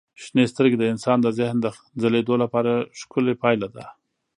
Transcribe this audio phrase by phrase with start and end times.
[0.23, 1.67] شنې سترګې د انسان د ذهن د
[2.01, 3.85] ځلېدو لپاره ښکلي پایله ده.